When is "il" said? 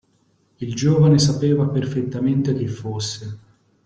0.57-0.73